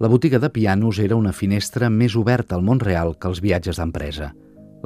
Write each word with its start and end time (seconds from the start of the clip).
La 0.00 0.06
botiga 0.06 0.38
de 0.38 0.48
pianos 0.48 1.00
era 1.00 1.16
una 1.18 1.32
finestra 1.34 1.88
més 1.90 2.14
oberta 2.14 2.54
al 2.54 2.62
món 2.62 2.78
real 2.78 3.16
que 3.18 3.26
els 3.26 3.40
viatges 3.42 3.80
d'empresa. 3.80 4.28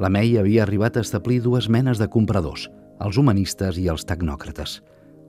La 0.01 0.09
May 0.09 0.31
havia 0.41 0.63
arribat 0.63 0.95
a 0.97 1.03
establir 1.05 1.43
dues 1.45 1.67
menes 1.69 1.99
de 2.01 2.07
compradors, 2.09 2.63
els 2.97 3.19
humanistes 3.21 3.77
i 3.77 3.85
els 3.93 4.07
tecnòcrates. 4.09 4.79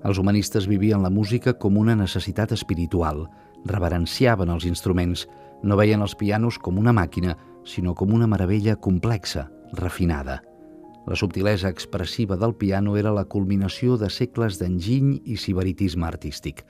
Els 0.08 0.20
humanistes 0.22 0.64
vivien 0.70 1.04
la 1.04 1.10
música 1.12 1.52
com 1.52 1.76
una 1.76 1.92
necessitat 2.00 2.54
espiritual, 2.56 3.26
reverenciaven 3.68 4.48
els 4.54 4.64
instruments, 4.64 5.26
no 5.62 5.76
veien 5.76 6.00
els 6.00 6.16
pianos 6.16 6.56
com 6.56 6.80
una 6.80 6.96
màquina, 6.96 7.36
sinó 7.68 7.92
com 7.92 8.14
una 8.16 8.26
meravella 8.26 8.76
complexa, 8.76 9.50
refinada. 9.76 10.40
La 11.04 11.16
subtilesa 11.20 11.68
expressiva 11.68 12.40
del 12.40 12.56
piano 12.56 12.96
era 12.96 13.12
la 13.12 13.26
culminació 13.28 13.98
de 14.00 14.08
segles 14.08 14.56
d'enginy 14.56 15.20
i 15.28 15.36
sibaritisme 15.36 16.08
artístic. 16.08 16.64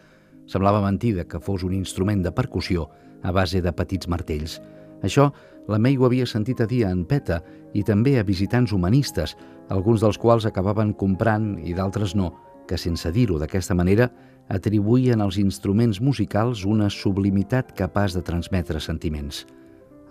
Semblava 0.46 0.82
mentida 0.84 1.24
que 1.24 1.40
fos 1.40 1.64
un 1.64 1.74
instrument 1.74 2.22
de 2.24 2.32
percussió 2.32 2.88
a 3.22 3.32
base 3.32 3.62
de 3.64 3.72
petits 3.72 4.08
martells. 4.08 4.60
Això 5.02 5.30
la 5.68 5.78
May 5.80 5.96
ho 5.96 6.04
havia 6.04 6.26
sentit 6.28 6.60
a 6.60 6.68
dir 6.68 6.84
en 6.84 7.04
Peta 7.08 7.40
i 7.72 7.82
també 7.82 8.18
a 8.18 8.24
visitants 8.24 8.72
humanistes, 8.72 9.36
alguns 9.72 10.04
dels 10.04 10.18
quals 10.20 10.44
acabaven 10.44 10.92
comprant 10.92 11.54
i 11.64 11.72
d'altres 11.72 12.14
no, 12.14 12.34
que 12.68 12.76
sense 12.80 13.10
dir-ho 13.12 13.38
d'aquesta 13.40 13.76
manera 13.76 14.10
atribuïen 14.52 15.24
als 15.24 15.38
instruments 15.40 16.00
musicals 16.04 16.64
una 16.68 16.90
sublimitat 16.92 17.72
capaç 17.76 18.16
de 18.16 18.22
transmetre 18.22 18.80
sentiments. 18.80 19.44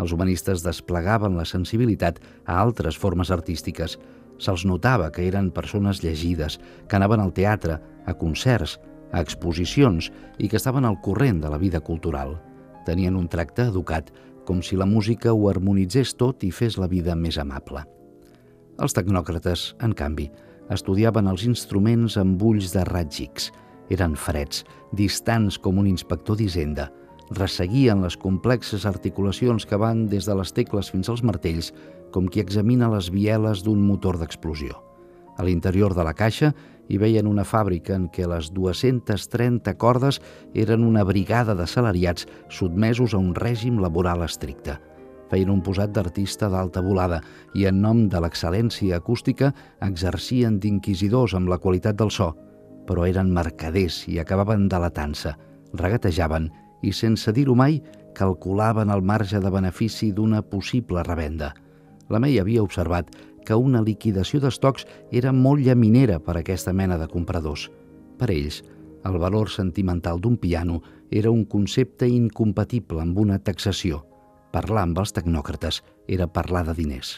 Els 0.02 0.14
humanistes 0.14 0.64
desplegaven 0.66 1.38
la 1.38 1.46
sensibilitat 1.46 2.18
a 2.46 2.58
altres 2.58 2.98
formes 2.98 3.30
artístiques. 3.30 4.00
Se'ls 4.42 4.66
notava 4.66 5.12
que 5.14 5.28
eren 5.28 5.52
persones 5.54 6.02
llegides, 6.02 6.58
que 6.90 6.98
anaven 6.98 7.22
al 7.22 7.34
teatre, 7.38 7.78
a 8.06 8.18
concerts, 8.18 8.80
a 9.14 9.22
exposicions 9.22 10.10
i 10.42 10.50
que 10.50 10.60
estaven 10.60 10.86
al 10.86 11.00
corrent 11.06 11.40
de 11.44 11.52
la 11.54 11.62
vida 11.62 11.80
cultural. 11.80 12.36
Tenien 12.84 13.16
un 13.16 13.30
tracte 13.32 13.70
educat, 13.70 14.10
com 14.44 14.60
si 14.62 14.76
la 14.76 14.90
música 14.90 15.32
ho 15.32 15.48
harmonitzés 15.50 16.18
tot 16.20 16.44
i 16.44 16.52
fes 16.52 16.76
la 16.82 16.90
vida 16.92 17.16
més 17.16 17.38
amable. 17.40 17.86
Els 18.82 18.96
tecnòcrates, 18.98 19.72
en 19.86 19.94
canvi, 19.94 20.28
estudiaven 20.74 21.30
els 21.30 21.46
instruments 21.48 22.18
amb 22.18 22.42
ulls 22.42 22.74
de 22.74 22.84
ratgics. 22.90 23.52
Eren 23.94 24.18
freds, 24.18 24.64
distants 24.92 25.60
com 25.62 25.78
un 25.78 25.88
inspector 25.88 26.40
d'hisenda. 26.40 26.90
Resseguien 27.38 28.02
les 28.04 28.18
complexes 28.20 28.88
articulacions 28.90 29.68
que 29.70 29.80
van 29.80 30.08
des 30.10 30.26
de 30.28 30.36
les 30.36 30.52
tecles 30.52 30.90
fins 30.92 31.10
als 31.10 31.24
martells, 31.24 31.72
com 32.12 32.28
qui 32.28 32.42
examina 32.42 32.90
les 32.92 33.12
bieles 33.14 33.64
d'un 33.64 33.82
motor 33.86 34.20
d'explosió. 34.20 34.82
A 35.38 35.44
l'interior 35.44 35.96
de 35.98 36.06
la 36.06 36.14
caixa 36.14 36.54
hi 36.90 36.98
veien 37.02 37.28
una 37.28 37.46
fàbrica 37.48 37.96
en 37.96 38.10
què 38.12 38.28
les 38.30 38.52
230 38.54 39.76
cordes 39.82 40.20
eren 40.54 40.84
una 40.84 41.04
brigada 41.04 41.56
de 41.56 41.68
salariats 41.68 42.28
sotmesos 42.50 43.14
a 43.14 43.22
un 43.22 43.36
règim 43.36 43.80
laboral 43.82 44.26
estricte– 44.28 44.80
feien 45.34 45.50
un 45.50 45.64
posat 45.66 45.90
d'artista 45.90 46.46
d'alta 46.54 46.84
volada 46.86 47.18
i 47.58 47.66
en 47.66 47.80
nom 47.82 48.06
de 48.12 48.20
l'excel·lència 48.22 49.00
acústica 49.00 49.50
exercien 49.82 50.60
d'inquisidors 50.62 51.34
amb 51.34 51.50
la 51.50 51.58
qualitat 51.64 51.98
del 51.98 52.14
so, 52.14 52.34
però 52.86 53.08
eren 53.10 53.32
mercaders 53.34 54.04
i 54.12 54.20
acabaven 54.22 54.68
de 54.70 54.82
la 54.84 54.92
tansa, 54.94 55.34
regatejaven 55.74 56.52
i, 56.84 56.92
sense 56.94 57.34
dir-ho 57.34 57.56
mai, 57.58 57.80
calculaven 58.14 58.92
el 58.94 59.02
marge 59.02 59.42
de 59.42 59.50
benefici 59.50 60.12
d'una 60.14 60.44
possible 60.46 61.02
revenda. 61.08 61.54
La 62.14 62.20
May 62.22 62.38
havia 62.38 62.62
observat 62.62 63.10
que 63.44 63.56
una 63.56 63.82
liquidació 63.82 64.40
d'estocs 64.40 64.88
era 65.12 65.34
molt 65.34 65.64
llaminera 65.66 66.20
per 66.20 66.38
a 66.38 66.40
aquesta 66.42 66.74
mena 66.74 66.98
de 66.98 67.10
compradors. 67.12 67.70
Per 68.18 68.32
ells, 68.32 68.64
el 69.04 69.20
valor 69.20 69.52
sentimental 69.52 70.22
d'un 70.22 70.38
piano 70.38 70.82
era 71.12 71.32
un 71.32 71.46
concepte 71.46 72.08
incompatible 72.08 73.04
amb 73.04 73.20
una 73.20 73.40
taxació– 73.40 74.06
Parlar 74.54 74.84
amb 74.86 75.00
els 75.02 75.16
tecnòcrates 75.16 75.80
era 76.16 76.28
parlar 76.30 76.62
de 76.68 76.78
diners. 76.78 77.16